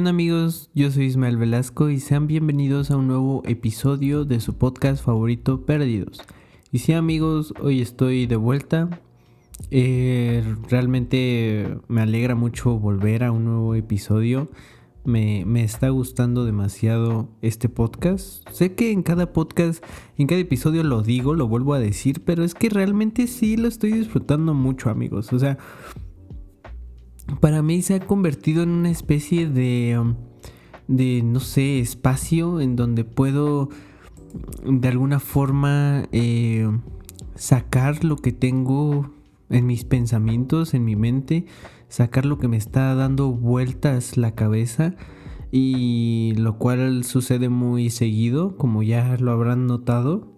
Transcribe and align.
¿Qué 0.00 0.02
onda 0.02 0.12
amigos? 0.12 0.70
Yo 0.74 0.90
soy 0.90 1.04
Ismael 1.04 1.36
Velasco 1.36 1.90
y 1.90 2.00
sean 2.00 2.26
bienvenidos 2.26 2.90
a 2.90 2.96
un 2.96 3.06
nuevo 3.06 3.42
episodio 3.44 4.24
de 4.24 4.40
su 4.40 4.56
podcast 4.56 5.04
favorito 5.04 5.66
Perdidos. 5.66 6.22
Y 6.72 6.78
sí 6.78 6.94
amigos, 6.94 7.52
hoy 7.60 7.82
estoy 7.82 8.24
de 8.24 8.36
vuelta. 8.36 8.88
Eh, 9.70 10.42
realmente 10.70 11.76
me 11.88 12.00
alegra 12.00 12.34
mucho 12.34 12.78
volver 12.78 13.24
a 13.24 13.30
un 13.30 13.44
nuevo 13.44 13.74
episodio. 13.74 14.48
Me, 15.04 15.44
me, 15.44 15.64
está 15.64 15.90
gustando 15.90 16.46
demasiado 16.46 17.28
este 17.42 17.68
podcast. 17.68 18.48
Sé 18.52 18.74
que 18.74 18.92
en 18.92 19.02
cada 19.02 19.34
podcast, 19.34 19.84
en 20.16 20.28
cada 20.28 20.40
episodio 20.40 20.82
lo 20.82 21.02
digo, 21.02 21.34
lo 21.34 21.46
vuelvo 21.46 21.74
a 21.74 21.78
decir, 21.78 22.24
pero 22.24 22.42
es 22.42 22.54
que 22.54 22.70
realmente 22.70 23.26
sí 23.26 23.58
lo 23.58 23.68
estoy 23.68 23.92
disfrutando 23.92 24.54
mucho 24.54 24.88
amigos. 24.88 25.30
O 25.34 25.38
sea, 25.38 25.58
para 27.40 27.62
mí 27.62 27.82
se 27.82 27.94
ha 27.94 28.00
convertido 28.00 28.62
en 28.62 28.70
una 28.70 28.90
especie 28.90 29.48
de, 29.48 29.98
um, 30.00 30.14
de 30.88 31.22
no 31.22 31.40
sé, 31.40 31.80
espacio 31.80 32.60
en 32.60 32.76
donde 32.76 33.04
puedo 33.04 33.68
de 34.64 34.88
alguna 34.88 35.20
forma 35.20 36.04
eh, 36.12 36.68
sacar 37.34 38.04
lo 38.04 38.16
que 38.16 38.32
tengo 38.32 39.10
en 39.48 39.66
mis 39.66 39.84
pensamientos, 39.84 40.74
en 40.74 40.84
mi 40.84 40.96
mente, 40.96 41.46
sacar 41.88 42.24
lo 42.24 42.38
que 42.38 42.48
me 42.48 42.56
está 42.56 42.94
dando 42.94 43.32
vueltas 43.32 44.16
la 44.16 44.34
cabeza 44.34 44.94
y 45.50 46.34
lo 46.36 46.58
cual 46.58 47.04
sucede 47.04 47.48
muy 47.48 47.90
seguido, 47.90 48.56
como 48.56 48.82
ya 48.82 49.16
lo 49.18 49.32
habrán 49.32 49.66
notado. 49.66 50.29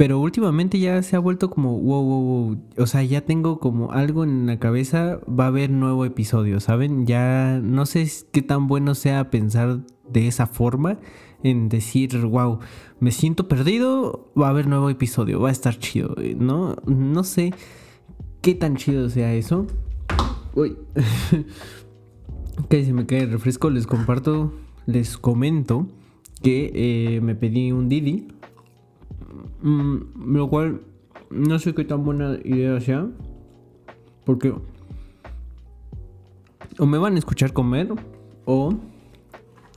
Pero 0.00 0.18
últimamente 0.18 0.78
ya 0.78 1.02
se 1.02 1.14
ha 1.14 1.18
vuelto 1.18 1.50
como, 1.50 1.78
wow, 1.78 2.02
wow, 2.02 2.22
wow. 2.22 2.58
O 2.78 2.86
sea, 2.86 3.02
ya 3.02 3.20
tengo 3.20 3.60
como 3.60 3.92
algo 3.92 4.24
en 4.24 4.46
la 4.46 4.58
cabeza, 4.58 5.20
va 5.28 5.44
a 5.44 5.48
haber 5.48 5.68
nuevo 5.68 6.06
episodio, 6.06 6.58
¿saben? 6.58 7.06
Ya 7.06 7.60
no 7.62 7.84
sé 7.84 8.10
qué 8.32 8.40
tan 8.40 8.66
bueno 8.66 8.94
sea 8.94 9.28
pensar 9.28 9.80
de 10.08 10.26
esa 10.26 10.46
forma, 10.46 10.98
en 11.42 11.68
decir, 11.68 12.16
wow, 12.16 12.60
me 12.98 13.10
siento 13.10 13.46
perdido, 13.46 14.32
va 14.40 14.46
a 14.46 14.50
haber 14.50 14.68
nuevo 14.68 14.88
episodio, 14.88 15.38
va 15.38 15.50
a 15.50 15.52
estar 15.52 15.78
chido, 15.78 16.16
¿no? 16.38 16.76
No 16.86 17.22
sé 17.22 17.52
qué 18.40 18.54
tan 18.54 18.76
chido 18.76 19.10
sea 19.10 19.34
eso. 19.34 19.66
Uy. 20.54 20.78
que 22.70 22.86
se 22.86 22.94
me 22.94 23.04
cae 23.04 23.24
el 23.24 23.32
refresco, 23.32 23.68
les 23.68 23.86
comparto, 23.86 24.54
les 24.86 25.18
comento 25.18 25.88
que 26.42 26.72
eh, 26.74 27.20
me 27.20 27.34
pedí 27.34 27.70
un 27.70 27.90
Didi 27.90 28.39
Mm, 29.62 30.34
lo 30.34 30.48
cual 30.48 30.82
no 31.30 31.58
sé 31.58 31.74
qué 31.74 31.84
tan 31.84 32.04
buena 32.04 32.38
idea 32.44 32.80
sea. 32.80 33.08
Porque 34.24 34.52
o 36.78 36.86
me 36.86 36.98
van 36.98 37.16
a 37.16 37.18
escuchar 37.18 37.52
comer 37.52 37.88
o 38.44 38.74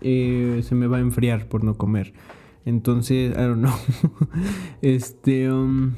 eh, 0.01 0.61
se 0.63 0.75
me 0.75 0.87
va 0.87 0.97
a 0.97 1.01
enfriar 1.01 1.47
por 1.47 1.63
no 1.63 1.75
comer. 1.75 2.13
Entonces, 2.65 3.31
I 3.31 3.41
don't 3.41 3.59
know. 3.59 3.73
este, 4.81 5.51
um, 5.51 5.93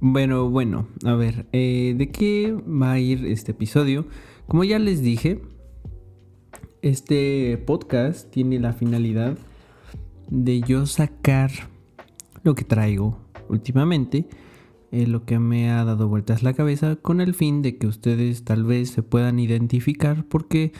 bueno, 0.00 0.50
bueno, 0.50 0.88
a 1.04 1.14
ver, 1.14 1.46
eh, 1.52 1.94
¿de 1.96 2.10
qué 2.10 2.52
va 2.52 2.92
a 2.92 2.98
ir 2.98 3.24
este 3.24 3.52
episodio? 3.52 4.06
Como 4.46 4.64
ya 4.64 4.78
les 4.78 5.02
dije, 5.02 5.40
este 6.82 7.56
podcast 7.66 8.30
tiene 8.30 8.58
la 8.60 8.72
finalidad 8.72 9.38
de 10.28 10.60
yo 10.60 10.86
sacar 10.86 11.50
lo 12.46 12.54
que 12.54 12.64
traigo 12.64 13.18
últimamente, 13.48 14.28
eh, 14.92 15.06
lo 15.08 15.24
que 15.24 15.40
me 15.40 15.70
ha 15.70 15.84
dado 15.84 16.08
vueltas 16.08 16.44
la 16.44 16.54
cabeza 16.54 16.94
con 16.94 17.20
el 17.20 17.34
fin 17.34 17.60
de 17.60 17.76
que 17.76 17.88
ustedes 17.88 18.44
tal 18.44 18.62
vez 18.62 18.90
se 18.90 19.02
puedan 19.02 19.40
identificar 19.40 20.24
porque 20.28 20.72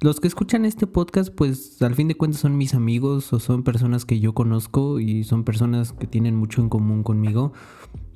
los 0.00 0.18
que 0.18 0.26
escuchan 0.26 0.64
este 0.64 0.88
podcast 0.88 1.32
pues 1.32 1.80
al 1.80 1.94
fin 1.94 2.08
de 2.08 2.16
cuentas 2.16 2.40
son 2.40 2.58
mis 2.58 2.74
amigos 2.74 3.32
o 3.32 3.38
son 3.38 3.62
personas 3.62 4.04
que 4.04 4.18
yo 4.18 4.34
conozco 4.34 4.98
y 4.98 5.22
son 5.22 5.44
personas 5.44 5.92
que 5.92 6.08
tienen 6.08 6.34
mucho 6.34 6.60
en 6.60 6.68
común 6.68 7.04
conmigo, 7.04 7.52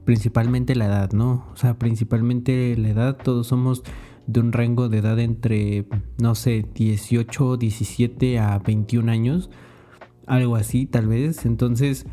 principalmente 0.05 0.75
la 0.75 0.87
edad, 0.87 1.13
¿no? 1.13 1.47
O 1.53 1.57
sea, 1.57 1.79
principalmente 1.79 2.77
la 2.77 2.89
edad, 2.89 3.17
todos 3.17 3.47
somos 3.47 3.85
de 4.27 4.41
un 4.41 4.51
rango 4.51 4.89
de 4.89 4.99
edad 4.99 5.21
entre, 5.21 5.87
no 6.19 6.35
sé, 6.35 6.67
18, 6.75 7.57
17 7.57 8.41
a 8.41 8.59
21 8.59 9.13
años, 9.13 9.49
algo 10.27 10.57
así 10.57 10.87
tal 10.87 11.07
vez, 11.07 11.47
entonces 11.47 12.05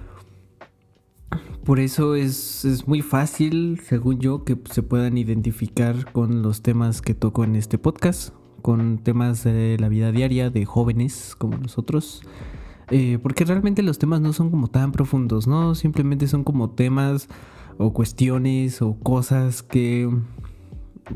por 1.66 1.79
eso 1.79 2.16
es, 2.16 2.84
muy 2.88 3.01
fácil, 3.01 3.79
según 3.84 4.19
yo, 4.19 4.44
que 4.44 4.57
se 4.69 4.84
puedan 4.84 5.18
identificar 5.18 6.12
con 6.12 6.41
los 6.41 6.62
temas 6.62 7.01
que 7.01 7.13
toco 7.13 7.44
en 7.44 7.56
este 7.56 7.78
podcast, 7.78 8.34
con 8.62 8.97
temas 8.97 9.44
de 9.44 9.78
la 9.79 9.88
vida 9.88 10.12
diaria 10.12 10.50
de 10.50 10.66
jóvenes 10.66 11.35
como 11.38 11.57
nosotros. 11.57 12.22
Eh, 12.90 13.18
porque 13.24 13.46
realmente 13.46 13.81
los 13.81 13.97
temas 13.97 14.19
no 14.19 14.34
son 14.34 14.50
como 14.50 14.68
tan 14.68 14.91
profundos, 14.91 15.47
¿no? 15.47 15.74
Simplemente 15.74 16.28
son 16.28 16.44
como 16.44 16.72
temas 16.72 17.29
o 17.78 17.94
cuestiones 17.94 18.81
o 18.81 18.95
cosas 18.95 19.63
que 19.63 20.09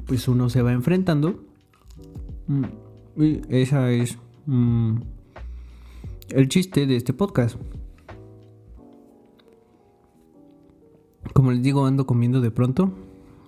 pues 0.06 0.28
uno 0.28 0.50
se 0.50 0.62
va 0.62 0.72
enfrentando. 0.72 1.44
Mm, 2.48 3.22
y 3.22 3.42
esa 3.50 3.92
es 3.92 4.18
mm, 4.46 4.96
el 6.30 6.48
chiste 6.48 6.86
de 6.88 6.96
este 6.96 7.14
podcast. 7.14 7.58
Como 11.38 11.52
les 11.52 11.62
digo, 11.62 11.86
ando 11.86 12.08
comiendo 12.08 12.42
de 12.42 12.50
pronto. 12.50 12.92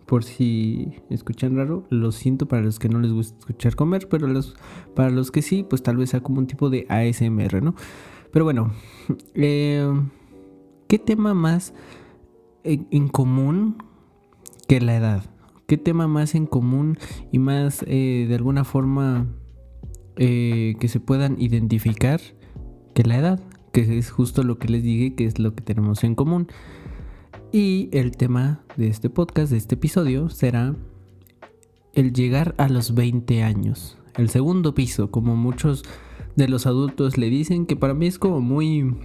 Por 0.05 0.23
si 0.23 0.94
escuchan 1.09 1.55
raro, 1.55 1.88
lo 1.89 2.11
siento 2.11 2.47
para 2.47 2.61
los 2.61 2.77
que 2.77 2.88
no 2.88 3.00
les 3.00 3.11
gusta 3.11 3.35
escuchar 3.39 3.75
comer, 3.75 4.07
pero 4.07 4.27
para 4.94 5.09
los 5.09 5.31
que 5.31 5.41
sí, 5.41 5.66
pues 5.67 5.81
tal 5.81 5.97
vez 5.97 6.11
sea 6.11 6.19
como 6.19 6.38
un 6.38 6.45
tipo 6.45 6.69
de 6.69 6.85
ASMR, 6.88 7.63
¿no? 7.63 7.73
Pero 8.31 8.45
bueno, 8.45 8.73
eh, 9.33 9.91
¿qué 10.88 10.99
tema 10.99 11.33
más 11.33 11.73
en, 12.63 13.07
común 13.07 13.78
que 14.67 14.81
la 14.81 14.95
edad? 14.95 15.23
¿Qué 15.66 15.78
tema 15.78 16.07
más 16.07 16.35
en 16.35 16.45
común 16.45 16.99
y 17.31 17.39
más 17.39 17.83
eh, 17.88 18.28
de 18.29 18.35
alguna 18.35 18.66
forma 18.66 19.25
eh, 20.16 20.75
que 20.79 20.88
se 20.89 20.99
puedan 20.99 21.41
identificar 21.41 22.22
que 22.94 23.01
la 23.01 23.17
edad? 23.17 23.39
Que 23.73 23.97
es 23.97 24.11
justo 24.11 24.44
lo 24.44 24.59
que 24.59 24.67
les 24.67 24.83
dije, 24.83 25.16
que 25.16 25.25
es 25.25 25.39
lo 25.39 25.55
que 25.55 25.63
tenemos 25.63 26.03
en 26.03 26.13
común. 26.13 26.49
Y 27.51 27.89
el 27.93 28.15
tema 28.15 28.63
de 28.77 28.89
este 28.89 29.09
podcast, 29.09 29.51
de 29.51 29.57
este 29.57 29.73
episodio, 29.73 30.29
será 30.29 30.75
el 31.93 32.13
llegar 32.13 32.53
a 32.59 32.69
los 32.69 32.93
20 32.93 33.41
años. 33.41 33.97
El 34.15 34.29
segundo 34.29 34.75
piso, 34.75 35.09
como 35.09 35.35
muchos 35.35 35.83
de 36.35 36.47
los 36.47 36.67
adultos 36.67 37.17
le 37.17 37.31
dicen, 37.31 37.65
que 37.65 37.75
para 37.75 37.95
mí 37.95 38.05
es 38.05 38.19
como 38.19 38.39
muy 38.39 38.95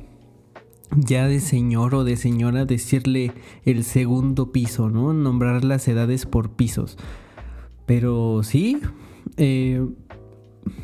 ya 0.95 1.27
de 1.27 1.41
señor 1.41 1.95
o 1.95 2.05
de 2.05 2.17
señora 2.17 2.67
decirle 2.67 3.33
el 3.65 3.83
segundo 3.83 4.53
piso, 4.53 4.91
¿no? 4.91 5.15
Nombrar 5.15 5.65
las 5.65 5.89
edades 5.89 6.27
por 6.27 6.51
pisos. 6.51 6.99
Pero 7.87 8.43
sí, 8.43 8.79
eh, 9.39 9.87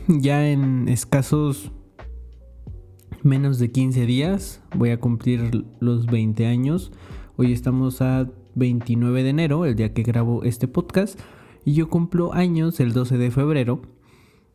ya 0.09 0.48
en 0.48 0.88
escasos 0.88 1.72
menos 3.22 3.59
de 3.59 3.71
15 3.71 4.06
días 4.06 4.62
voy 4.75 4.91
a 4.91 4.98
cumplir 4.98 5.66
los 5.78 6.06
20 6.06 6.47
años. 6.47 6.91
Hoy 7.43 7.53
estamos 7.53 8.03
a 8.03 8.28
29 8.55 9.23
de 9.23 9.31
enero, 9.31 9.65
el 9.65 9.75
día 9.75 9.95
que 9.95 10.03
grabo 10.03 10.45
este 10.45 10.69
podcast, 10.69 11.19
y 11.65 11.73
yo 11.73 11.89
cumplo 11.89 12.34
años 12.34 12.81
el 12.81 12.93
12 12.93 13.17
de 13.17 13.31
febrero. 13.31 13.81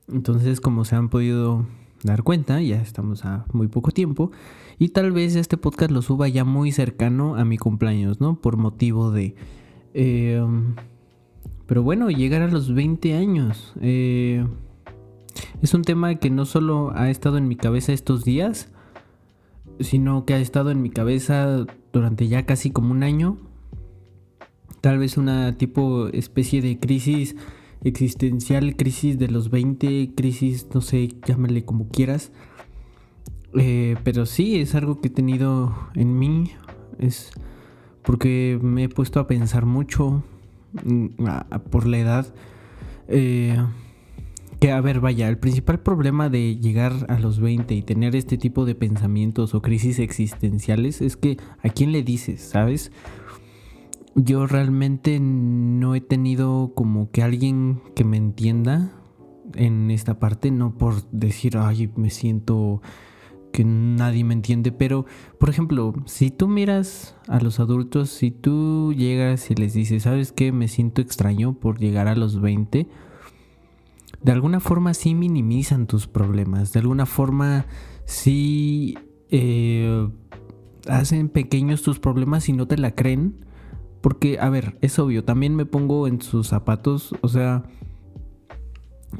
Entonces, 0.08 0.62
como 0.62 0.86
se 0.86 0.96
han 0.96 1.10
podido 1.10 1.66
dar 2.04 2.22
cuenta, 2.22 2.62
ya 2.62 2.80
estamos 2.80 3.26
a 3.26 3.48
muy 3.54 3.70
poco 3.70 3.90
tiempo 3.90 4.30
y 4.78 4.90
tal 4.90 5.12
vez 5.14 5.36
este 5.36 5.58
podcast 5.58 5.90
lo 5.90 6.04
suba 6.04 6.28
ya 6.28 6.46
muy 6.46 6.72
cercano 6.72 7.34
a 7.38 7.44
mi 7.44 7.58
cumpleaños, 7.58 8.22
¿no? 8.22 8.40
Por 8.40 8.56
motivo 8.56 9.10
de... 9.10 9.34
Eh, 9.96 10.46
pero 11.66 11.82
bueno, 11.82 12.12
llegar 12.12 12.44
a 12.44 12.48
los 12.48 12.72
20 12.72 13.16
años. 13.16 13.74
Eh, 13.82 14.46
es 15.64 15.74
un 15.74 15.82
tema 15.82 16.14
que 16.14 16.30
no 16.30 16.46
solo 16.46 16.92
ha 16.94 17.10
estado 17.10 17.40
en 17.40 17.48
mi 17.48 17.56
cabeza 17.56 17.94
estos 17.94 18.24
días, 18.24 18.70
sino 19.80 20.26
que 20.26 20.36
ha 20.36 20.40
estado 20.40 20.70
en 20.70 20.84
mi 20.84 20.92
cabeza 20.92 21.66
durante 21.96 22.28
ya 22.28 22.46
casi 22.46 22.72
como 22.72 22.92
un 22.92 23.04
año. 23.04 23.38
Tal 24.82 25.00
vez 25.00 25.18
una 25.18 25.58
tipo 25.58 26.10
especie 26.10 26.62
de 26.62 26.78
crisis 26.78 27.36
existencial, 27.84 28.76
crisis 28.76 29.18
de 29.18 29.30
los 29.30 29.50
20, 29.50 30.12
crisis, 30.14 30.68
no 30.74 30.82
sé, 30.82 31.08
llámale 31.26 31.64
como 31.64 31.88
quieras. 31.88 32.34
Eh, 33.58 33.96
pero 34.04 34.26
sí, 34.26 34.60
es 34.60 34.76
algo 34.76 35.00
que 35.00 35.08
he 35.08 35.12
tenido 35.12 35.74
en 35.96 36.20
mí. 36.20 36.52
Es 37.00 37.32
porque 38.04 38.60
me 38.62 38.84
he 38.84 38.90
puesto 38.90 39.22
a 39.22 39.28
pensar 39.28 39.66
mucho 39.66 40.22
mm, 40.84 41.08
por 41.72 41.88
la 41.88 41.98
edad. 41.98 42.36
Eh, 43.08 43.58
a 44.72 44.82
ver, 44.82 45.00
vaya, 45.00 45.28
el 45.28 45.38
principal 45.38 45.80
problema 45.80 46.30
de 46.30 46.58
llegar 46.58 47.06
a 47.10 47.20
los 47.20 47.40
20 47.40 47.74
y 47.74 47.82
tener 47.82 48.16
este 48.16 48.38
tipo 48.38 48.66
de 48.66 48.76
pensamientos 48.76 49.54
o 49.54 49.62
crisis 49.62 50.00
existenciales 50.00 51.02
es 51.02 51.18
que 51.18 51.38
a 51.62 51.70
quién 51.70 51.92
le 51.92 52.04
dices, 52.04 52.42
¿sabes? 52.42 52.92
Yo 54.16 54.48
realmente 54.48 55.20
no 55.20 55.94
he 55.96 56.02
tenido 56.02 56.72
como 56.74 57.12
que 57.12 57.22
alguien 57.22 57.82
que 57.96 58.06
me 58.06 58.18
entienda 58.18 58.92
en 59.56 59.92
esta 59.92 60.20
parte, 60.20 60.52
no 60.52 60.78
por 60.78 61.10
decir, 61.12 61.58
ay, 61.58 61.92
me 61.96 62.10
siento 62.10 62.82
que 63.52 63.64
nadie 63.64 64.24
me 64.24 64.34
entiende, 64.34 64.72
pero 64.72 65.06
por 65.40 65.50
ejemplo, 65.50 65.94
si 66.06 66.30
tú 66.30 66.48
miras 66.48 67.16
a 67.28 67.40
los 67.40 67.60
adultos, 67.60 68.10
si 68.10 68.32
tú 68.32 68.94
llegas 68.94 69.50
y 69.50 69.56
les 69.56 69.74
dices, 69.74 70.04
¿sabes 70.04 70.32
qué? 70.32 70.52
Me 70.52 70.68
siento 70.68 71.02
extraño 71.02 71.54
por 71.54 71.80
llegar 71.80 72.08
a 72.08 72.16
los 72.16 72.42
20, 72.42 72.88
de 74.26 74.32
alguna 74.32 74.60
forma 74.60 74.96
sí 74.96 75.14
minimizan 75.14 75.86
tus 75.86 76.08
problemas, 76.08 76.74
de 76.74 76.80
alguna 76.80 77.06
forma 77.06 77.68
sí 78.06 78.98
eh, 79.30 80.10
hacen 80.88 81.30
pequeños 81.30 81.84
tus 81.84 82.00
problemas 82.00 82.50
y 82.50 82.54
no 82.54 82.68
te 82.68 82.76
la 82.80 82.96
creen. 82.96 83.46
Porque, 84.02 84.40
a 84.40 84.50
ver, 84.50 84.80
es 84.82 84.98
obvio, 84.98 85.24
también 85.24 85.56
me 85.56 85.68
pongo 85.68 86.08
en 86.08 86.24
sus 86.24 86.48
zapatos, 86.48 87.14
o 87.22 87.28
sea, 87.28 87.66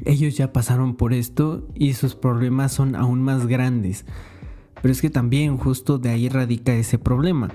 ellos 0.04 0.36
ya 0.36 0.52
pasaron 0.52 0.96
por 0.96 1.12
esto 1.12 1.68
y 1.74 1.92
sus 1.92 2.16
problemas 2.16 2.72
son 2.72 2.96
aún 2.96 3.22
más 3.22 3.46
grandes. 3.46 4.06
Pero 4.82 4.90
es 4.90 5.00
que 5.00 5.10
también 5.10 5.56
justo 5.56 5.98
de 5.98 6.08
ahí 6.08 6.28
radica 6.28 6.74
ese 6.74 6.98
problema. 6.98 7.52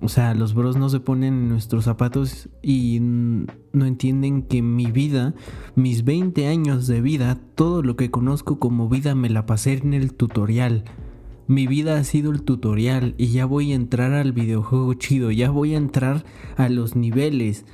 O 0.00 0.08
sea, 0.08 0.34
los 0.34 0.54
bros 0.54 0.76
no 0.76 0.88
se 0.88 1.00
ponen 1.00 1.34
en 1.34 1.48
nuestros 1.48 1.84
zapatos 1.84 2.48
y 2.62 2.98
no 3.00 3.86
entienden 3.86 4.42
que 4.42 4.60
mi 4.60 4.86
vida, 4.90 5.34
mis 5.74 6.04
20 6.04 6.46
años 6.48 6.86
de 6.86 7.00
vida, 7.00 7.38
todo 7.54 7.82
lo 7.82 7.96
que 7.96 8.10
conozco 8.10 8.58
como 8.58 8.88
vida 8.88 9.14
me 9.14 9.30
la 9.30 9.46
pasé 9.46 9.74
en 9.74 9.94
el 9.94 10.12
tutorial. 10.12 10.84
Mi 11.48 11.66
vida 11.66 11.96
ha 11.96 12.04
sido 12.04 12.30
el 12.30 12.42
tutorial 12.42 13.14
y 13.16 13.28
ya 13.28 13.46
voy 13.46 13.72
a 13.72 13.76
entrar 13.76 14.12
al 14.12 14.32
videojuego 14.32 14.92
chido, 14.94 15.30
ya 15.30 15.50
voy 15.50 15.74
a 15.74 15.78
entrar 15.78 16.24
a 16.56 16.68
los 16.68 16.94
niveles, 16.94 17.64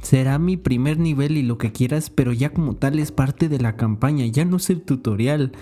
será 0.00 0.38
mi 0.38 0.56
primer 0.56 0.98
nivel 0.98 1.36
y 1.36 1.42
lo 1.42 1.58
que 1.58 1.72
quieras, 1.72 2.08
pero 2.10 2.32
ya 2.32 2.52
como 2.52 2.76
tal 2.76 2.98
es 2.98 3.12
parte 3.12 3.48
de 3.48 3.58
la 3.58 3.76
campaña, 3.76 4.26
ya 4.26 4.44
no 4.44 4.56
es 4.56 4.70
el 4.70 4.82
tutorial. 4.82 5.52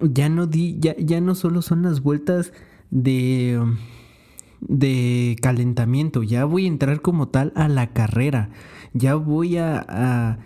Ya 0.00 0.28
no 0.28 0.46
di, 0.46 0.76
ya, 0.78 0.94
ya 0.98 1.22
no 1.22 1.34
solo 1.34 1.62
son 1.62 1.82
las 1.82 2.02
vueltas 2.02 2.52
de 2.90 3.58
de 4.60 5.36
calentamiento, 5.40 6.22
ya 6.22 6.44
voy 6.44 6.64
a 6.64 6.68
entrar 6.68 7.00
como 7.02 7.28
tal 7.28 7.52
a 7.56 7.68
la 7.68 7.92
carrera. 7.92 8.50
Ya 8.92 9.14
voy 9.14 9.58
a, 9.58 10.38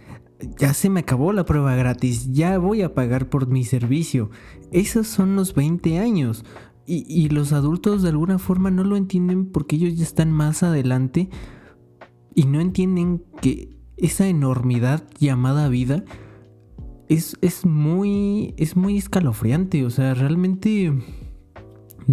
ya 0.58 0.74
se 0.74 0.90
me 0.90 1.00
acabó 1.00 1.32
la 1.32 1.44
prueba 1.44 1.74
gratis, 1.76 2.32
ya 2.32 2.58
voy 2.58 2.82
a 2.82 2.94
pagar 2.94 3.28
por 3.28 3.46
mi 3.46 3.64
servicio. 3.64 4.30
Esos 4.72 5.06
son 5.06 5.36
los 5.36 5.54
20 5.54 5.98
años. 5.98 6.44
Y, 6.86 7.04
y, 7.06 7.28
los 7.28 7.52
adultos 7.52 8.02
de 8.02 8.08
alguna 8.08 8.38
forma 8.40 8.70
no 8.72 8.82
lo 8.82 8.96
entienden 8.96 9.46
porque 9.46 9.76
ellos 9.76 9.96
ya 9.96 10.02
están 10.02 10.32
más 10.32 10.64
adelante 10.64 11.28
y 12.34 12.46
no 12.46 12.60
entienden 12.60 13.22
que 13.40 13.76
esa 13.96 14.26
enormidad 14.26 15.06
llamada 15.20 15.68
vida 15.68 16.04
es, 17.08 17.36
es, 17.42 17.66
muy, 17.66 18.54
es 18.56 18.76
muy 18.76 18.96
escalofriante, 18.96 19.84
o 19.84 19.90
sea, 19.90 20.14
realmente 20.14 20.92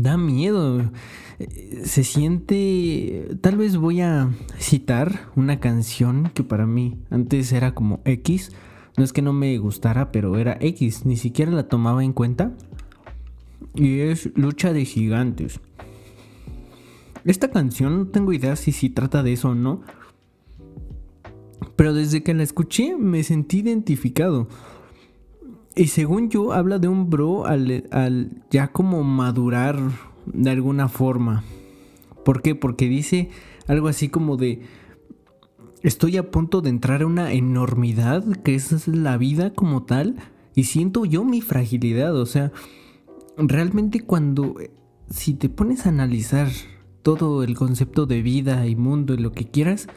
da 0.01 0.17
miedo. 0.17 0.91
Se 1.83 2.03
siente, 2.03 3.35
tal 3.41 3.57
vez 3.57 3.77
voy 3.77 4.01
a 4.01 4.29
citar 4.57 5.29
una 5.35 5.59
canción 5.59 6.31
que 6.33 6.43
para 6.43 6.65
mí 6.65 6.97
antes 7.11 7.51
era 7.51 7.75
como 7.75 8.01
X, 8.05 8.51
no 8.97 9.03
es 9.03 9.13
que 9.13 9.21
no 9.21 9.33
me 9.33 9.55
gustara, 9.59 10.11
pero 10.11 10.37
era 10.37 10.57
X, 10.59 11.05
ni 11.05 11.15
siquiera 11.15 11.51
la 11.51 11.67
tomaba 11.67 12.03
en 12.03 12.13
cuenta. 12.13 12.53
Y 13.75 13.99
es 13.99 14.31
Lucha 14.35 14.73
de 14.73 14.85
Gigantes. 14.85 15.59
Esta 17.23 17.51
canción 17.51 17.97
no 17.99 18.07
tengo 18.07 18.33
idea 18.33 18.55
si, 18.55 18.71
si 18.71 18.89
trata 18.89 19.21
de 19.21 19.33
eso 19.33 19.49
o 19.49 19.55
no, 19.55 19.81
pero 21.75 21.93
desde 21.93 22.23
que 22.23 22.33
la 22.33 22.43
escuché 22.43 22.95
me 22.97 23.23
sentí 23.23 23.59
identificado. 23.59 24.47
Y 25.77 25.87
según 25.87 26.29
yo, 26.29 26.53
habla 26.53 26.79
de 26.79 26.87
un 26.87 27.11
bro 27.11 27.45
al, 27.45 28.41
ya 28.49 28.69
como 28.69 29.03
madurar 29.03 29.77
de 30.25 30.49
alguna 30.49 30.89
forma. 30.89 31.43
¿Por 32.25 32.41
qué? 32.41 32.55
Porque 32.55 32.89
dice 32.89 33.29
algo 33.67 33.87
así 33.87 34.09
como 34.09 34.37
de... 34.37 34.61
Estoy 35.83 36.17
a 36.17 36.31
punto 36.31 36.61
de 36.61 36.71
entrar 36.71 37.03
a 37.03 37.05
una 37.05 37.31
enormidad, 37.31 38.25
que 38.41 38.55
es 38.55 38.87
la 38.87 39.17
vida 39.17 39.53
como 39.53 39.83
tal, 39.83 40.15
y 40.55 40.63
siento 40.63 41.05
yo 41.05 41.23
mi 41.23 41.41
fragilidad. 41.41 42.15
O 42.15 42.25
sea, 42.25 42.51
realmente 43.37 44.01
cuando... 44.01 44.55
Si 45.11 45.35
te 45.35 45.47
pones 45.47 45.85
a 45.85 45.89
analizar 45.89 46.49
todo 47.03 47.43
el 47.43 47.55
concepto 47.55 48.07
de 48.07 48.23
vida 48.23 48.67
y 48.67 48.75
mundo 48.75 49.13
y 49.13 49.17
lo 49.17 49.31
que 49.31 49.45
quieras, 49.45 49.87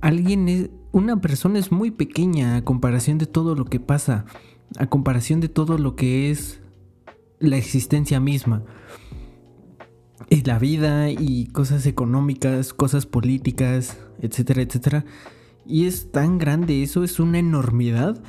alguien 0.00 0.48
es, 0.48 0.70
una 0.92 1.20
persona 1.20 1.58
es 1.58 1.72
muy 1.72 1.90
pequeña 1.90 2.56
a 2.56 2.64
comparación 2.64 3.18
de 3.18 3.26
todo 3.26 3.54
lo 3.54 3.66
que 3.66 3.80
pasa, 3.80 4.24
a 4.76 4.86
comparación 4.86 5.40
de 5.40 5.48
todo 5.48 5.78
lo 5.78 5.96
que 5.96 6.30
es 6.30 6.60
la 7.38 7.56
existencia 7.56 8.20
misma. 8.20 8.64
Y 10.30 10.42
la 10.42 10.58
vida 10.58 11.10
y 11.10 11.46
cosas 11.46 11.86
económicas, 11.86 12.74
cosas 12.74 13.06
políticas, 13.06 13.98
etcétera, 14.20 14.62
etcétera. 14.62 15.04
Y 15.66 15.86
es 15.86 16.10
tan 16.12 16.38
grande, 16.38 16.82
eso 16.82 17.04
es 17.04 17.20
una 17.20 17.38
enormidad, 17.38 18.22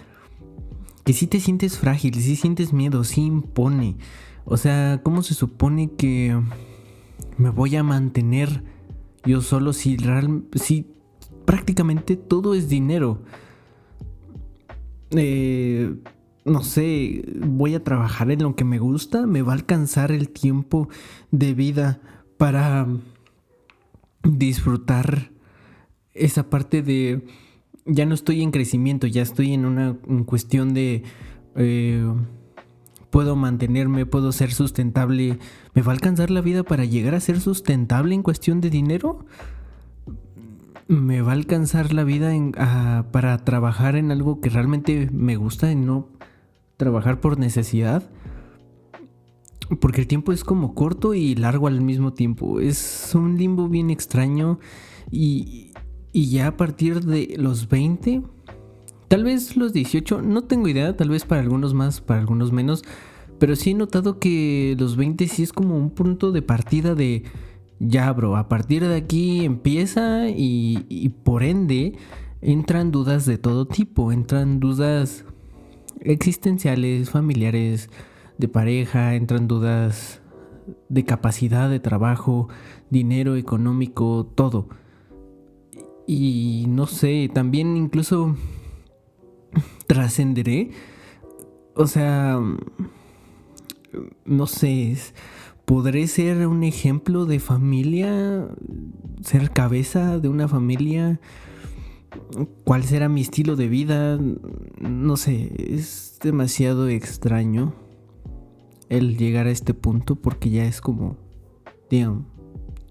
que 1.04 1.14
si 1.14 1.28
te 1.28 1.40
sientes 1.40 1.78
frágil, 1.78 2.16
si 2.16 2.36
sientes 2.36 2.74
miedo, 2.74 3.04
si 3.04 3.22
impone. 3.22 3.98
O 4.46 4.58
sea, 4.58 5.02
¿cómo 5.04 5.24
se 5.24 5.34
supone 5.34 5.92
que 5.92 6.40
me 7.38 7.50
voy 7.50 7.76
a 7.76 7.84
mantener 7.84 8.64
yo 9.26 9.42
solo 9.42 9.74
si, 9.74 9.98
real, 9.98 10.44
si 10.56 10.88
prácticamente 11.46 12.16
todo 12.16 12.54
es 12.54 12.70
dinero. 12.70 13.24
Eh, 15.12 15.96
no 16.50 16.64
sé, 16.64 17.24
voy 17.40 17.76
a 17.76 17.84
trabajar 17.84 18.32
en 18.32 18.44
lo 18.44 18.56
que 18.56 18.64
me 18.64 18.80
gusta, 18.80 19.26
me 19.26 19.42
va 19.42 19.54
a 19.54 19.56
alcanzar 19.56 20.12
el 20.12 20.30
tiempo 20.30 20.90
de 21.32 21.54
vida 21.54 22.02
para 22.38 22.88
disfrutar 24.24 25.32
esa 26.14 26.50
parte 26.50 26.82
de 26.82 27.26
ya 27.86 28.06
no 28.06 28.14
estoy 28.14 28.42
en 28.42 28.52
crecimiento, 28.52 29.08
ya 29.08 29.22
estoy 29.22 29.54
en 29.54 29.66
una 29.66 29.98
cuestión 30.26 30.74
de 30.74 31.04
eh, 31.56 32.14
puedo 33.10 33.36
mantenerme, 33.36 34.06
puedo 34.06 34.32
ser 34.32 34.52
sustentable. 34.52 35.40
¿Me 35.74 35.82
va 35.82 35.92
a 35.92 35.96
alcanzar 35.96 36.30
la 36.30 36.42
vida 36.42 36.64
para 36.64 36.86
llegar 36.86 37.16
a 37.16 37.20
ser 37.20 37.40
sustentable 37.40 38.14
en 38.16 38.24
cuestión 38.24 38.62
de 38.62 38.70
dinero? 38.70 39.26
me 40.90 41.22
va 41.22 41.34
a 41.34 41.36
alcanzar 41.36 41.94
la 41.94 42.04
vida 42.04 42.32
para 43.12 43.38
trabajar 43.46 43.96
en 43.96 44.12
algo 44.12 44.42
que 44.42 44.50
realmente 44.50 45.08
me 45.14 45.36
gusta 45.36 45.72
y 45.72 45.76
no 45.76 46.08
trabajar 46.80 47.20
por 47.20 47.38
necesidad. 47.38 48.10
Porque 49.82 50.02
el 50.02 50.08
tiempo 50.08 50.32
es 50.32 50.44
como 50.44 50.74
corto 50.74 51.14
y 51.14 51.36
largo 51.36 51.68
al 51.68 51.82
mismo 51.82 52.14
tiempo. 52.14 52.60
Es 52.60 53.12
un 53.14 53.38
limbo 53.38 53.68
bien 53.68 53.92
extraño 53.92 54.60
y, 55.12 55.74
y 56.12 56.30
ya 56.32 56.48
a 56.48 56.58
partir 56.58 57.02
de 57.02 57.36
los 57.38 57.70
20, 57.70 58.24
tal 59.10 59.24
vez 59.26 59.58
los 59.58 59.74
18, 59.74 60.24
no 60.24 60.46
tengo 60.46 60.68
idea, 60.68 60.98
tal 60.98 61.10
vez 61.10 61.26
para 61.26 61.42
algunos 61.42 61.76
más, 61.76 62.02
para 62.02 62.22
algunos 62.22 62.52
menos. 62.52 62.84
Pero 63.38 63.56
sí 63.56 63.72
he 63.72 63.74
notado 63.76 64.18
que 64.18 64.76
los 64.80 64.96
20 64.96 65.28
sí 65.28 65.44
es 65.44 65.54
como 65.54 65.78
un 65.78 65.92
punto 65.92 66.32
de 66.32 66.42
partida 66.42 66.96
de 66.96 67.24
ya, 67.80 68.12
bro, 68.12 68.38
a 68.38 68.50
partir 68.50 68.86
de 68.88 68.96
aquí 68.96 69.46
empieza 69.46 70.30
y, 70.30 71.14
por 71.24 71.44
ende 71.44 71.94
entran 72.42 72.92
dudas 72.92 73.26
de 73.26 73.38
todo 73.38 73.68
tipo, 73.68 74.12
entran 74.14 74.60
dudas 74.60 75.26
existenciales, 76.02 77.10
familiares, 77.10 77.90
de 78.38 78.48
pareja, 78.48 79.16
entran 79.16 79.48
dudas 79.48 80.22
de 80.88 81.04
capacidad 81.04 81.70
de 81.70 81.80
trabajo, 81.80 82.48
dinero 82.90 83.36
económico, 83.36 84.26
todo. 84.36 84.70
Y 86.08 86.66
no 86.70 86.88
sé, 86.88 87.30
también 87.34 87.78
incluso 87.78 88.36
trascenderé. 89.88 90.72
O 91.76 91.88
sea, 91.88 92.40
no 94.26 94.48
sé, 94.48 94.98
¿Podré 95.70 96.08
ser 96.08 96.48
un 96.48 96.64
ejemplo 96.64 97.28
de 97.28 97.38
familia? 97.38 98.48
¿Ser 99.22 99.52
cabeza 99.52 100.18
de 100.18 100.28
una 100.28 100.48
familia? 100.48 101.20
¿Cuál 102.64 102.84
será 102.84 103.10
mi 103.10 103.22
estilo 103.22 103.56
de 103.56 103.68
vida? 103.68 104.20
No 104.80 105.18
sé, 105.18 105.52
es 105.58 106.20
demasiado 106.22 106.88
extraño 106.88 107.74
el 108.90 109.18
llegar 109.18 109.48
a 109.48 109.52
este 109.52 109.74
punto 109.74 110.16
porque 110.16 110.50
ya 110.50 110.66
es 110.66 110.82
como, 110.82 111.18
digamos, 111.90 112.26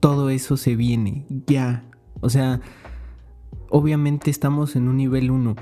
todo 0.01 0.31
eso 0.31 0.57
se 0.57 0.77
viene, 0.77 1.27
ya. 1.47 1.89
O 2.21 2.31
sea, 2.31 2.61
obviamente 3.71 4.31
estamos 4.31 4.77
en 4.77 4.89
un 4.89 4.97
nivel 4.97 5.31
1, 5.31 5.57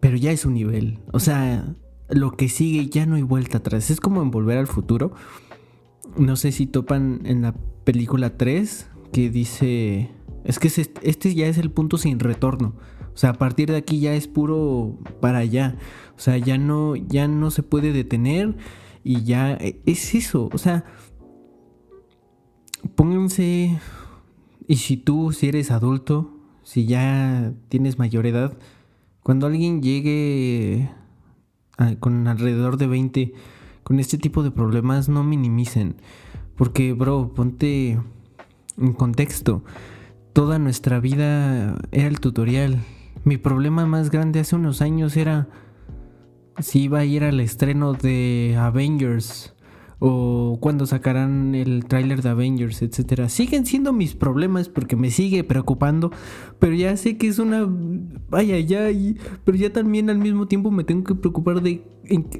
pero 0.00 0.16
ya 0.16 0.32
es 0.32 0.44
un 0.44 0.54
nivel. 0.54 0.98
O 1.12 1.20
sea, 1.20 1.76
lo 2.08 2.32
que 2.32 2.48
sigue 2.48 2.88
ya 2.88 3.06
no 3.06 3.16
hay 3.16 3.22
vuelta 3.22 3.58
atrás. 3.58 3.90
Es 3.90 4.00
como 4.00 4.22
en 4.22 4.30
volver 4.30 4.58
al 4.58 4.66
futuro 4.66 5.12
no 6.16 6.36
sé 6.36 6.52
si 6.52 6.66
topan 6.66 7.20
en 7.24 7.42
la 7.42 7.54
película 7.84 8.36
3 8.36 8.88
que 9.12 9.30
dice, 9.30 10.10
es 10.44 10.58
que 10.58 10.68
este 10.68 11.34
ya 11.34 11.46
es 11.46 11.58
el 11.58 11.70
punto 11.70 11.98
sin 11.98 12.18
retorno. 12.18 12.74
O 13.14 13.16
sea, 13.16 13.30
a 13.30 13.34
partir 13.34 13.70
de 13.70 13.76
aquí 13.76 14.00
ya 14.00 14.14
es 14.14 14.28
puro 14.28 14.98
para 15.20 15.38
allá. 15.38 15.76
O 16.16 16.20
sea, 16.20 16.38
ya 16.38 16.58
no, 16.58 16.96
ya 16.96 17.28
no 17.28 17.50
se 17.50 17.62
puede 17.62 17.92
detener 17.92 18.56
y 19.04 19.24
ya 19.24 19.52
e, 19.52 19.80
es 19.86 20.14
eso. 20.14 20.48
O 20.52 20.58
sea, 20.58 20.84
pónganse, 22.94 23.78
y 24.66 24.76
si 24.76 24.96
tú, 24.96 25.32
si 25.32 25.48
eres 25.48 25.70
adulto, 25.70 26.30
si 26.62 26.86
ya 26.86 27.52
tienes 27.68 27.98
mayor 27.98 28.26
edad, 28.26 28.56
cuando 29.22 29.46
alguien 29.46 29.82
llegue 29.82 30.90
con 31.98 32.28
alrededor 32.28 32.76
de 32.76 32.86
20 32.86 33.32
con 33.82 33.98
este 33.98 34.18
tipo 34.18 34.42
de 34.42 34.50
problemas, 34.50 35.08
no 35.08 35.24
minimicen. 35.24 35.96
Porque, 36.56 36.92
bro, 36.92 37.32
ponte 37.34 37.98
en 38.76 38.92
contexto. 38.92 39.64
Toda 40.32 40.58
nuestra 40.58 41.00
vida 41.00 41.76
era 41.90 42.06
el 42.06 42.20
tutorial. 42.20 42.78
Mi 43.24 43.36
problema 43.36 43.84
más 43.86 44.10
grande 44.10 44.40
hace 44.40 44.56
unos 44.56 44.80
años 44.80 45.16
era 45.16 45.48
si 46.58 46.82
iba 46.82 47.00
a 47.00 47.04
ir 47.04 47.24
al 47.24 47.40
estreno 47.40 47.94
de 47.94 48.56
Avengers 48.58 49.54
o 49.98 50.56
cuando 50.60 50.86
sacarán 50.86 51.54
el 51.54 51.84
tráiler 51.84 52.22
de 52.22 52.30
Avengers, 52.30 52.80
etcétera. 52.80 53.28
Siguen 53.28 53.66
siendo 53.66 53.92
mis 53.92 54.14
problemas 54.14 54.68
porque 54.68 54.96
me 54.96 55.10
sigue 55.10 55.44
preocupando, 55.44 56.10
pero 56.58 56.74
ya 56.74 56.96
sé 56.96 57.18
que 57.18 57.28
es 57.28 57.38
una 57.38 57.68
vaya 58.30 58.58
ya, 58.60 58.88
pero 59.44 59.58
ya 59.58 59.72
también 59.72 60.08
al 60.08 60.18
mismo 60.18 60.46
tiempo 60.46 60.70
me 60.70 60.84
tengo 60.84 61.04
que 61.04 61.14
preocupar 61.14 61.60
de 61.60 61.82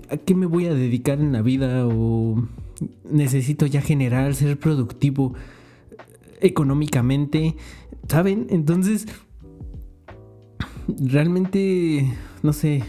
a 0.08 0.16
qué 0.16 0.34
me 0.34 0.46
voy 0.46 0.66
a 0.66 0.74
dedicar 0.74 1.20
en 1.20 1.32
la 1.32 1.42
vida 1.42 1.86
o 1.86 2.42
necesito 3.10 3.66
ya 3.66 3.82
generar, 3.82 4.34
ser 4.34 4.58
productivo 4.58 5.34
económicamente, 6.40 7.56
¿saben? 8.10 8.48
Entonces 8.50 9.06
realmente 10.98 12.12
no 12.42 12.52
sé 12.52 12.82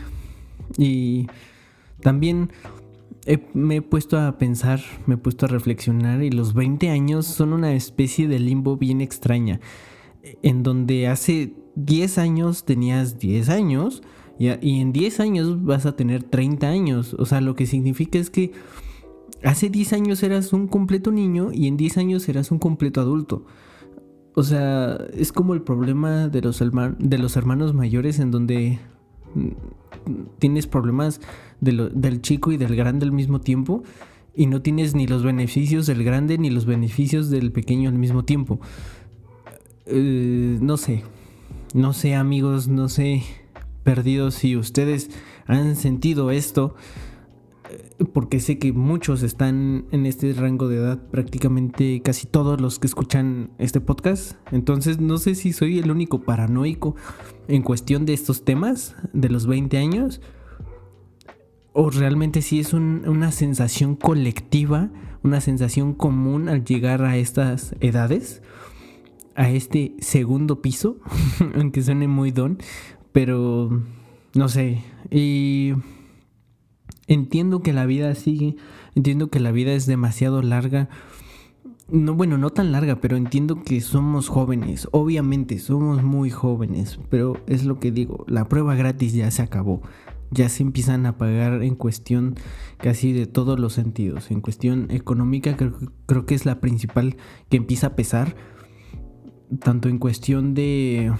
y 0.77 1.27
también 2.01 2.49
me 3.53 3.75
he 3.75 3.81
puesto 3.83 4.19
a 4.19 4.39
pensar, 4.39 4.81
me 5.05 5.13
he 5.13 5.17
puesto 5.17 5.45
a 5.45 5.49
reflexionar 5.49 6.23
y 6.23 6.31
los 6.31 6.55
20 6.55 6.89
años 6.89 7.27
son 7.27 7.53
una 7.53 7.73
especie 7.73 8.27
de 8.27 8.39
limbo 8.39 8.77
bien 8.77 8.99
extraña, 8.99 9.59
en 10.41 10.63
donde 10.63 11.07
hace 11.07 11.53
10 11.75 12.17
años 12.17 12.65
tenías 12.65 13.19
10 13.19 13.49
años 13.49 14.01
y, 14.39 14.47
en 14.47 14.91
10 14.91 15.19
años 15.19 15.63
vas 15.63 15.85
a 15.85 15.95
tener 15.95 16.23
30 16.23 16.67
años, 16.67 17.15
o 17.19 17.27
sea, 17.27 17.41
lo 17.41 17.55
que 17.55 17.67
significa 17.67 18.17
es 18.17 18.31
que 18.31 18.53
hace 19.43 19.69
10 19.69 19.93
años 19.93 20.23
eras 20.23 20.51
un 20.51 20.67
completo 20.67 21.11
niño 21.11 21.51
y 21.53 21.67
en 21.67 21.77
10 21.77 21.97
años 21.99 22.27
eras 22.27 22.49
un 22.49 22.57
completo 22.57 23.01
adulto. 23.01 23.45
O 24.33 24.43
sea, 24.43 24.97
es 25.13 25.31
como 25.31 25.53
el 25.53 25.61
problema 25.61 26.29
de 26.29 26.41
los, 26.41 26.61
hermanos 26.61 27.73
mayores 27.73 28.19
en 28.19 28.31
donde 28.31 28.79
tienes 30.39 30.67
problemas 30.67 31.19
del 31.59 32.21
chico 32.21 32.51
y 32.51 32.57
del 32.57 32.75
grande 32.75 33.05
al 33.05 33.11
mismo 33.11 33.41
tiempo 33.41 33.83
y 34.33 34.47
no 34.47 34.61
tienes 34.61 34.95
ni 34.95 35.07
los 35.07 35.23
beneficios 35.23 35.85
del 35.85 36.03
grande 36.03 36.37
ni 36.37 36.49
los 36.49 36.65
beneficios 36.65 37.29
del 37.29 37.51
pequeño 37.51 37.89
al 37.89 37.97
mismo 37.97 38.23
tiempo. 38.23 38.61
Eh, 39.85 40.57
no 40.61 40.77
sé, 40.77 41.03
no 41.73 41.91
sé 41.91 42.15
amigos, 42.15 42.69
no 42.69 42.87
sé 42.87 43.23
perdidos 43.83 44.35
si 44.35 44.55
ustedes 44.55 45.09
han 45.47 45.75
sentido 45.75 46.31
esto 46.31 46.75
porque 48.13 48.39
sé 48.39 48.57
que 48.57 48.73
muchos 48.73 49.23
están 49.23 49.85
en 49.91 50.05
este 50.05 50.33
rango 50.33 50.67
de 50.67 50.77
edad, 50.77 51.01
prácticamente 51.09 52.01
casi 52.01 52.27
todos 52.27 52.59
los 52.59 52.79
que 52.79 52.87
escuchan 52.87 53.51
este 53.57 53.81
podcast. 53.81 54.33
Entonces 54.51 54.99
no 54.99 55.17
sé 55.17 55.35
si 55.35 55.53
soy 55.53 55.79
el 55.79 55.91
único 55.91 56.21
paranoico 56.21 56.95
en 57.47 57.61
cuestión 57.61 58.05
de 58.05 58.13
estos 58.13 58.43
temas 58.43 58.95
de 59.13 59.29
los 59.29 59.47
20 59.47 59.77
años. 59.77 60.21
O 61.73 61.89
realmente 61.89 62.41
si 62.41 62.59
es 62.59 62.73
una 62.73 63.31
sensación 63.31 63.95
colectiva, 63.95 64.89
una 65.23 65.39
sensación 65.39 65.93
común 65.93 66.49
al 66.49 66.65
llegar 66.65 67.03
a 67.03 67.15
estas 67.17 67.75
edades, 67.79 68.41
a 69.35 69.49
este 69.49 69.95
segundo 69.99 70.61
piso, 70.61 70.97
aunque 71.55 71.81
suene 71.81 72.07
muy 72.07 72.31
don, 72.31 72.57
pero 73.13 73.81
no 74.33 74.49
sé. 74.49 74.83
Y 75.09 75.73
Entiendo 77.07 77.61
que 77.61 77.73
la 77.73 77.85
vida 77.85 78.13
sigue, 78.15 78.55
entiendo 78.95 79.29
que 79.29 79.39
la 79.39 79.51
vida 79.51 79.73
es 79.73 79.85
demasiado 79.85 80.41
larga. 80.41 80.89
No, 81.89 82.13
bueno, 82.15 82.37
no 82.37 82.51
tan 82.51 82.71
larga, 82.71 83.01
pero 83.01 83.17
entiendo 83.17 83.63
que 83.63 83.81
somos 83.81 84.29
jóvenes. 84.29 84.87
Obviamente, 84.91 85.59
somos 85.59 86.03
muy 86.03 86.29
jóvenes, 86.29 86.99
pero 87.09 87.41
es 87.47 87.65
lo 87.65 87.79
que 87.79 87.91
digo, 87.91 88.23
la 88.27 88.47
prueba 88.47 88.75
gratis 88.75 89.13
ya 89.13 89.29
se 89.31 89.41
acabó. 89.41 89.81
Ya 90.29 90.47
se 90.47 90.63
empiezan 90.63 91.05
a 91.05 91.17
pagar 91.17 91.61
en 91.63 91.75
cuestión 91.75 92.35
casi 92.77 93.11
de 93.11 93.25
todos 93.25 93.59
los 93.59 93.73
sentidos. 93.73 94.31
En 94.31 94.39
cuestión 94.39 94.87
económica 94.89 95.57
creo, 95.57 95.73
creo 96.05 96.25
que 96.25 96.35
es 96.35 96.45
la 96.45 96.61
principal 96.61 97.17
que 97.49 97.57
empieza 97.57 97.87
a 97.87 97.95
pesar. 97.97 98.37
Tanto 99.59 99.89
en 99.89 99.97
cuestión 99.97 100.53
de 100.53 101.11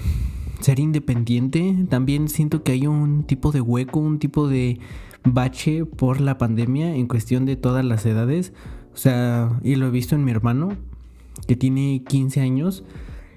ser 0.60 0.78
independiente, 0.78 1.84
también 1.90 2.28
siento 2.28 2.62
que 2.62 2.72
hay 2.72 2.86
un 2.86 3.24
tipo 3.24 3.52
de 3.52 3.60
hueco, 3.60 4.00
un 4.00 4.18
tipo 4.18 4.48
de 4.48 4.78
bache 5.24 5.84
por 5.84 6.20
la 6.20 6.38
pandemia 6.38 6.94
en 6.94 7.06
cuestión 7.06 7.46
de 7.46 7.56
todas 7.56 7.84
las 7.84 8.04
edades. 8.06 8.52
O 8.92 8.96
sea, 8.96 9.60
y 9.62 9.76
lo 9.76 9.86
he 9.86 9.90
visto 9.90 10.14
en 10.14 10.24
mi 10.24 10.30
hermano, 10.30 10.76
que 11.46 11.56
tiene 11.56 12.04
15 12.06 12.40
años. 12.40 12.84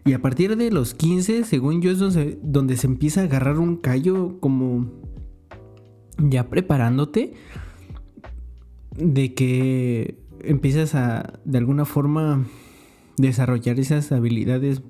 Y 0.03 0.13
a 0.13 0.21
partir 0.21 0.55
de 0.55 0.71
los 0.71 0.93
15, 0.93 1.43
según 1.45 1.81
yo, 1.81 1.91
es 1.91 1.99
donde, 1.99 2.37
donde 2.43 2.77
se 2.77 2.87
empieza 2.87 3.21
a 3.21 3.23
agarrar 3.23 3.57
un 3.59 3.77
callo 3.77 4.39
como 4.39 4.91
ya 6.17 6.49
preparándote 6.49 7.33
de 8.97 9.33
que 9.33 10.19
empiezas 10.41 10.95
a, 10.95 11.39
de 11.43 11.57
alguna 11.57 11.85
forma, 11.85 12.45
desarrollar 13.17 13.79
esas 13.79 14.11
habilidades 14.11 14.81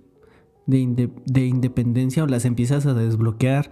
de, 0.67 1.09
de 1.25 1.45
independencia 1.45 2.23
o 2.23 2.27
las 2.27 2.45
empiezas 2.45 2.85
a 2.85 2.93
desbloquear 2.93 3.69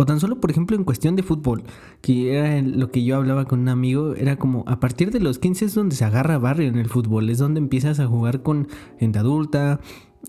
o 0.00 0.06
tan 0.06 0.20
solo, 0.20 0.40
por 0.40 0.52
ejemplo, 0.52 0.76
en 0.76 0.84
cuestión 0.84 1.16
de 1.16 1.24
fútbol, 1.24 1.64
que 2.02 2.32
era 2.38 2.62
lo 2.62 2.92
que 2.92 3.02
yo 3.02 3.16
hablaba 3.16 3.46
con 3.46 3.58
un 3.58 3.68
amigo, 3.68 4.14
era 4.14 4.36
como 4.36 4.62
a 4.68 4.78
partir 4.78 5.10
de 5.10 5.18
los 5.18 5.40
15 5.40 5.64
es 5.64 5.74
donde 5.74 5.96
se 5.96 6.04
agarra 6.04 6.38
barrio 6.38 6.68
en 6.68 6.78
el 6.78 6.88
fútbol, 6.88 7.28
es 7.30 7.38
donde 7.38 7.58
empiezas 7.58 7.98
a 7.98 8.06
jugar 8.06 8.44
con 8.44 8.68
gente 9.00 9.18
adulta, 9.18 9.80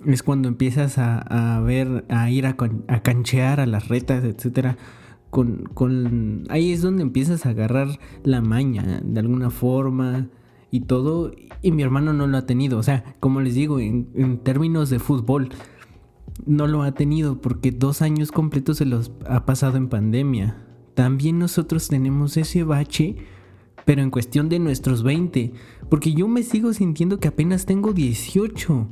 es 0.07 0.23
cuando 0.23 0.47
empiezas 0.47 0.97
a, 0.97 1.61
ver, 1.61 2.03
a 2.09 2.31
ir 2.31 2.47
a, 2.47 2.55
canchear 3.03 3.59
a 3.59 3.67
las 3.67 3.89
retas, 3.89 4.23
etcétera. 4.23 4.75
Con, 5.29 5.65
con, 5.75 6.45
ahí 6.49 6.71
es 6.71 6.81
donde 6.81 7.03
empiezas 7.03 7.45
a 7.45 7.49
agarrar 7.49 7.99
la 8.23 8.41
maña 8.41 9.01
de 9.03 9.19
alguna 9.19 9.51
forma 9.51 10.29
y 10.71 10.79
todo. 10.81 11.31
Y 11.61 11.73
mi 11.73 11.83
hermano 11.83 12.11
no 12.13 12.25
lo 12.25 12.37
ha 12.37 12.47
tenido. 12.47 12.79
O 12.79 12.83
sea, 12.83 13.03
como 13.19 13.39
les 13.39 13.53
digo, 13.53 13.79
en, 13.79 14.09
en 14.15 14.39
términos 14.39 14.89
de 14.89 14.97
fútbol, 14.97 15.49
no 16.45 16.67
lo 16.67 16.83
ha 16.83 16.93
tenido 16.93 17.41
porque 17.41 17.71
dos 17.71 18.01
años 18.01 18.31
completos 18.31 18.77
se 18.77 18.85
los 18.85 19.11
ha 19.27 19.45
pasado 19.45 19.77
en 19.77 19.89
pandemia. 19.89 20.65
También 20.93 21.39
nosotros 21.39 21.87
tenemos 21.87 22.37
ese 22.37 22.63
bache, 22.63 23.15
pero 23.85 24.01
en 24.01 24.11
cuestión 24.11 24.49
de 24.49 24.59
nuestros 24.59 25.03
20, 25.03 25.53
porque 25.89 26.13
yo 26.13 26.27
me 26.27 26.43
sigo 26.43 26.73
sintiendo 26.73 27.19
que 27.19 27.27
apenas 27.27 27.65
tengo 27.65 27.93
18 27.93 28.87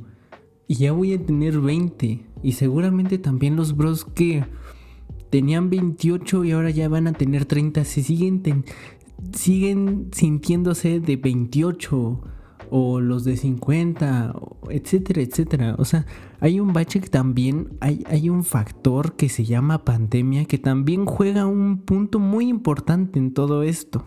y 0.66 0.74
ya 0.76 0.92
voy 0.92 1.14
a 1.14 1.24
tener 1.24 1.60
20 1.60 2.26
y 2.42 2.52
seguramente 2.52 3.18
también 3.18 3.56
los 3.56 3.76
bros 3.76 4.04
que 4.04 4.44
tenían 5.30 5.70
28 5.70 6.44
y 6.44 6.52
ahora 6.52 6.70
ya 6.70 6.88
van 6.88 7.06
a 7.06 7.12
tener 7.12 7.44
30 7.44 7.84
se 7.84 8.02
siguen 8.02 8.64
siguen 9.32 10.08
sintiéndose 10.12 11.00
de 11.00 11.16
28 11.16 12.20
o 12.70 13.00
los 13.00 13.24
de 13.24 13.36
50, 13.36 14.34
etcétera, 14.70 15.22
etcétera. 15.22 15.74
O 15.78 15.84
sea, 15.84 16.06
hay 16.40 16.60
un 16.60 16.72
bache 16.72 17.00
que 17.00 17.08
también, 17.08 17.76
hay, 17.80 18.04
hay 18.08 18.28
un 18.28 18.44
factor 18.44 19.14
que 19.16 19.28
se 19.28 19.44
llama 19.44 19.84
pandemia 19.84 20.44
que 20.44 20.58
también 20.58 21.06
juega 21.06 21.46
un 21.46 21.78
punto 21.78 22.18
muy 22.18 22.48
importante 22.48 23.18
en 23.18 23.32
todo 23.32 23.62
esto. 23.62 24.04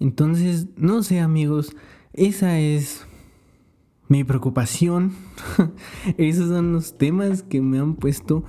Entonces, 0.00 0.68
no 0.76 1.02
sé 1.02 1.20
amigos, 1.20 1.74
esa 2.12 2.58
es 2.58 3.06
mi 4.08 4.24
preocupación. 4.24 5.12
Esos 6.18 6.48
son 6.48 6.72
los 6.72 6.96
temas 6.96 7.42
que 7.42 7.60
me 7.60 7.78
han 7.78 7.94
puesto 7.94 8.44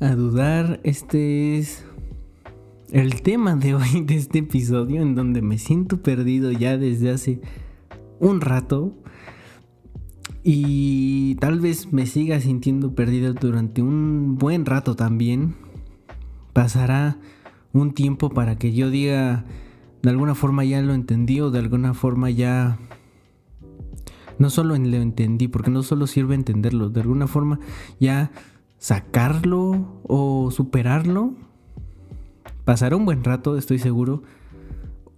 a 0.00 0.14
dudar. 0.14 0.80
Este 0.82 1.58
es 1.58 1.84
el 2.90 3.22
tema 3.22 3.56
de 3.56 3.74
hoy, 3.74 4.02
de 4.02 4.16
este 4.16 4.40
episodio, 4.40 5.02
en 5.02 5.14
donde 5.14 5.42
me 5.42 5.58
siento 5.58 6.02
perdido 6.02 6.52
ya 6.52 6.76
desde 6.76 7.10
hace 7.10 7.40
un 8.24 8.40
rato 8.40 8.94
y 10.42 11.36
tal 11.36 11.60
vez 11.60 11.92
me 11.92 12.06
siga 12.06 12.40
sintiendo 12.40 12.94
perdido 12.94 13.32
durante 13.34 13.82
un 13.82 14.36
buen 14.36 14.66
rato 14.66 14.96
también. 14.96 15.54
Pasará 16.52 17.18
un 17.72 17.92
tiempo 17.92 18.30
para 18.30 18.56
que 18.56 18.72
yo 18.72 18.90
diga, 18.90 19.44
de 20.02 20.10
alguna 20.10 20.34
forma 20.34 20.64
ya 20.64 20.80
lo 20.82 20.94
entendí 20.94 21.40
o 21.40 21.50
de 21.50 21.58
alguna 21.58 21.94
forma 21.94 22.30
ya... 22.30 22.78
No 24.38 24.50
solo 24.50 24.76
lo 24.76 24.96
entendí, 24.96 25.46
porque 25.46 25.70
no 25.70 25.82
solo 25.82 26.06
sirve 26.08 26.34
entenderlo, 26.34 26.88
de 26.88 27.02
alguna 27.02 27.28
forma 27.28 27.60
ya 28.00 28.32
sacarlo 28.78 30.00
o 30.02 30.50
superarlo. 30.50 31.34
Pasará 32.64 32.96
un 32.96 33.04
buen 33.04 33.22
rato, 33.22 33.56
estoy 33.56 33.78
seguro. 33.78 34.24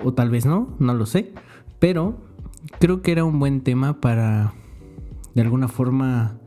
O 0.04 0.12
tal 0.12 0.28
vez 0.28 0.44
no, 0.44 0.76
no 0.78 0.92
lo 0.92 1.06
sé. 1.06 1.32
Pero 1.78 2.18
creo 2.78 3.02
que 3.02 3.12
era 3.12 3.24
un 3.24 3.38
buen 3.38 3.60
tema 3.60 4.00
para, 4.00 4.54
de 5.34 5.42
alguna 5.42 5.68
forma, 5.68 6.38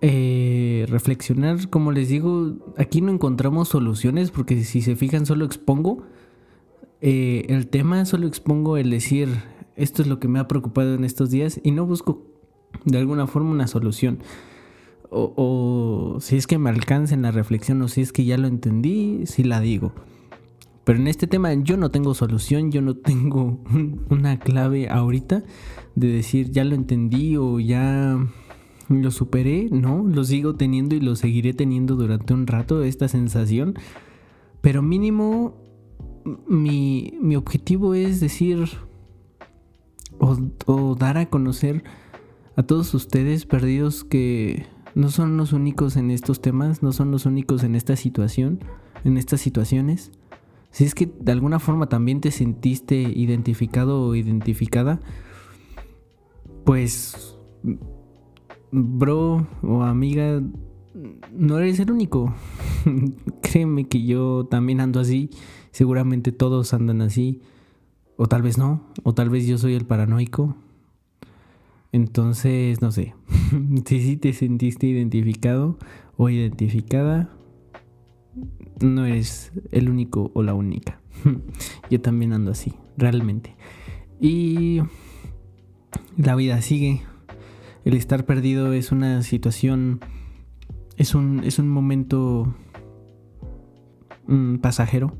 eh, 0.00 0.86
reflexionar. 0.88 1.68
Como 1.70 1.92
les 1.92 2.08
digo, 2.08 2.54
aquí 2.76 3.00
no 3.00 3.10
encontramos 3.10 3.68
soluciones 3.68 4.30
porque 4.30 4.62
si 4.64 4.82
se 4.82 4.96
fijan 4.96 5.26
solo 5.26 5.44
expongo 5.44 6.02
eh, 7.00 7.46
el 7.48 7.68
tema, 7.68 8.04
solo 8.04 8.26
expongo 8.26 8.76
el 8.76 8.90
decir 8.90 9.28
esto 9.76 10.02
es 10.02 10.08
lo 10.08 10.20
que 10.20 10.28
me 10.28 10.38
ha 10.38 10.48
preocupado 10.48 10.94
en 10.94 11.04
estos 11.04 11.30
días 11.30 11.60
y 11.62 11.72
no 11.72 11.86
busco 11.86 12.22
de 12.84 12.98
alguna 12.98 13.26
forma 13.26 13.50
una 13.50 13.66
solución. 13.66 14.20
O, 15.10 16.18
si 16.20 16.36
es 16.36 16.46
que 16.46 16.58
me 16.58 16.70
alcanza 16.70 17.14
en 17.14 17.22
la 17.22 17.30
reflexión 17.30 17.80
o 17.82 17.88
si 17.88 18.00
es 18.00 18.12
que 18.12 18.24
ya 18.24 18.36
lo 18.36 18.48
entendí, 18.48 19.26
si 19.26 19.44
la 19.44 19.60
digo. 19.60 19.92
Pero 20.84 20.98
en 20.98 21.06
este 21.06 21.26
tema 21.26 21.52
yo 21.54 21.76
no 21.76 21.90
tengo 21.90 22.14
solución, 22.14 22.70
yo 22.70 22.82
no 22.82 22.94
tengo 22.94 23.58
una 24.10 24.38
clave 24.38 24.88
ahorita 24.88 25.42
de 25.94 26.08
decir 26.08 26.50
ya 26.50 26.64
lo 26.64 26.74
entendí 26.74 27.36
o 27.36 27.58
ya 27.58 28.18
lo 28.88 29.10
superé, 29.10 29.68
no, 29.70 30.04
lo 30.04 30.24
sigo 30.24 30.56
teniendo 30.56 30.94
y 30.94 31.00
lo 31.00 31.16
seguiré 31.16 31.54
teniendo 31.54 31.96
durante 31.96 32.34
un 32.34 32.46
rato, 32.46 32.82
esta 32.82 33.08
sensación. 33.08 33.74
Pero 34.60 34.82
mínimo 34.82 35.56
mi, 36.46 37.14
mi 37.20 37.36
objetivo 37.36 37.94
es 37.94 38.20
decir 38.20 38.64
o, 40.18 40.38
o 40.66 40.94
dar 40.94 41.18
a 41.18 41.26
conocer 41.26 41.84
a 42.56 42.62
todos 42.62 42.94
ustedes 42.94 43.46
perdidos 43.46 44.04
que 44.04 44.66
no 44.94 45.08
son 45.08 45.36
los 45.36 45.52
únicos 45.52 45.96
en 45.96 46.10
estos 46.10 46.40
temas, 46.40 46.82
no 46.82 46.92
son 46.92 47.10
los 47.10 47.26
únicos 47.26 47.64
en 47.64 47.74
esta 47.74 47.96
situación, 47.96 48.60
en 49.04 49.16
estas 49.16 49.40
situaciones. 49.40 50.12
Si 50.74 50.82
es 50.82 50.96
que 50.96 51.06
de 51.20 51.30
alguna 51.30 51.60
forma 51.60 51.88
también 51.88 52.20
te 52.20 52.32
sentiste 52.32 52.96
identificado 52.96 54.02
o 54.02 54.16
identificada, 54.16 55.00
pues, 56.64 57.38
bro 58.72 59.46
o 59.62 59.84
amiga, 59.84 60.42
no 61.32 61.58
eres 61.60 61.78
el 61.78 61.92
único. 61.92 62.34
Créeme 63.40 63.84
que 63.84 64.04
yo 64.04 64.48
también 64.50 64.80
ando 64.80 64.98
así, 64.98 65.30
seguramente 65.70 66.32
todos 66.32 66.74
andan 66.74 67.02
así, 67.02 67.40
o 68.16 68.26
tal 68.26 68.42
vez 68.42 68.58
no, 68.58 68.82
o 69.04 69.14
tal 69.14 69.30
vez 69.30 69.46
yo 69.46 69.58
soy 69.58 69.74
el 69.74 69.86
paranoico, 69.86 70.56
entonces, 71.92 72.82
no 72.82 72.90
sé, 72.90 73.14
si 73.86 74.00
sí 74.00 74.16
te 74.16 74.32
sentiste 74.32 74.88
identificado 74.88 75.78
o 76.16 76.30
identificada, 76.30 77.30
no 78.80 79.04
eres 79.04 79.52
el 79.70 79.88
único 79.88 80.30
o 80.34 80.42
la 80.42 80.54
única. 80.54 81.00
Yo 81.90 82.00
también 82.00 82.32
ando 82.32 82.50
así, 82.50 82.74
realmente. 82.96 83.56
Y 84.20 84.80
la 86.16 86.34
vida 86.34 86.60
sigue. 86.62 87.02
El 87.84 87.94
estar 87.94 88.24
perdido 88.24 88.72
es 88.72 88.92
una 88.92 89.22
situación, 89.22 90.00
es 90.96 91.14
un, 91.14 91.42
es 91.44 91.58
un 91.58 91.68
momento 91.68 92.54
mm, 94.26 94.56
pasajero, 94.56 95.16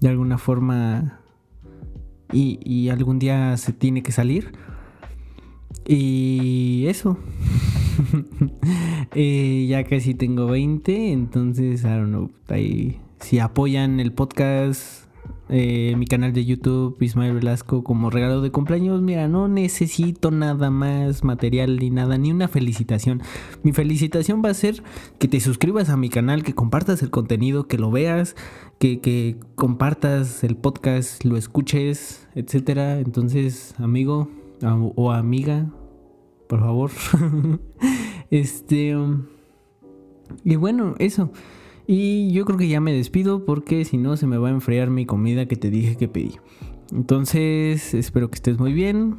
de 0.00 0.08
alguna 0.08 0.38
forma, 0.38 1.20
y 2.32 2.88
algún 2.88 3.20
día 3.20 3.56
se 3.56 3.72
tiene 3.72 4.02
que 4.02 4.10
salir 4.10 4.52
y 5.86 6.86
eso. 6.88 7.18
eh, 9.14 9.66
ya 9.68 9.84
casi 9.84 10.14
tengo 10.14 10.46
20, 10.46 11.12
entonces, 11.12 11.82
I 11.82 11.88
don't 11.88 12.08
know. 12.08 12.30
Si 13.20 13.38
apoyan 13.38 14.00
el 14.00 14.12
podcast, 14.12 15.04
eh, 15.48 15.94
mi 15.96 16.06
canal 16.06 16.32
de 16.32 16.44
YouTube, 16.44 16.96
Ismael 17.00 17.34
Velasco, 17.34 17.84
como 17.84 18.10
regalo 18.10 18.40
de 18.40 18.50
cumpleaños, 18.50 19.02
mira, 19.02 19.28
no 19.28 19.46
necesito 19.46 20.30
nada 20.30 20.70
más 20.70 21.22
material 21.22 21.78
ni 21.78 21.90
nada, 21.90 22.16
ni 22.16 22.30
una 22.30 22.48
felicitación. 22.48 23.22
Mi 23.62 23.72
felicitación 23.72 24.42
va 24.44 24.50
a 24.50 24.54
ser 24.54 24.82
que 25.18 25.28
te 25.28 25.40
suscribas 25.40 25.90
a 25.90 25.96
mi 25.96 26.08
canal, 26.08 26.42
que 26.42 26.54
compartas 26.54 27.02
el 27.02 27.10
contenido, 27.10 27.68
que 27.68 27.78
lo 27.78 27.90
veas, 27.90 28.36
que, 28.78 29.00
que 29.00 29.36
compartas 29.54 30.44
el 30.44 30.56
podcast, 30.56 31.24
lo 31.24 31.36
escuches, 31.36 32.26
etcétera. 32.34 33.00
Entonces, 33.00 33.74
amigo 33.78 34.30
o 34.96 35.12
amiga, 35.12 35.70
por 36.48 36.60
favor. 36.60 36.90
este. 38.40 38.96
Um, 38.96 39.26
y 40.44 40.56
bueno, 40.56 40.94
eso. 40.98 41.30
Y 41.86 42.32
yo 42.32 42.44
creo 42.44 42.58
que 42.58 42.68
ya 42.68 42.80
me 42.80 42.92
despido 42.92 43.44
porque 43.44 43.84
si 43.84 43.98
no 43.98 44.16
se 44.16 44.26
me 44.26 44.38
va 44.38 44.48
a 44.48 44.52
enfriar 44.52 44.90
mi 44.90 45.06
comida 45.06 45.46
que 45.46 45.56
te 45.56 45.70
dije 45.70 45.96
que 45.96 46.08
pedí. 46.08 46.36
Entonces, 46.92 47.94
espero 47.94 48.30
que 48.30 48.36
estés 48.36 48.58
muy 48.58 48.72
bien. 48.72 49.16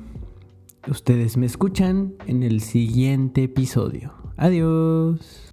Ustedes 0.87 1.37
me 1.37 1.45
escuchan 1.45 2.13
en 2.27 2.43
el 2.43 2.61
siguiente 2.61 3.43
episodio. 3.43 4.13
Adiós. 4.37 5.44